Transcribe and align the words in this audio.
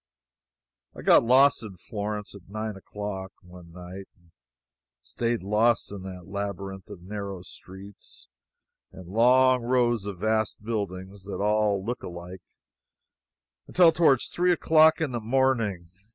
I 0.95 1.03
got 1.03 1.23
lost 1.23 1.61
in 1.61 1.75
Florence 1.77 2.33
at 2.33 2.49
nine 2.49 2.75
o'clock, 2.75 3.33
one 3.43 3.71
night, 3.71 4.07
and 4.17 4.31
staid 5.03 5.43
lost 5.43 5.91
in 5.91 6.01
that 6.01 6.25
labyrinth 6.25 6.89
of 6.89 7.03
narrow 7.03 7.43
streets 7.43 8.27
and 8.91 9.07
long 9.07 9.61
rows 9.61 10.07
of 10.07 10.17
vast 10.17 10.63
buildings 10.65 11.25
that 11.25 11.37
look 11.37 11.39
all 11.39 11.87
alike, 12.09 12.41
until 13.67 13.91
toward 13.91 14.21
three 14.21 14.51
o'clock 14.51 14.99
in 15.01 15.11
the 15.11 15.21
morning. 15.21 15.85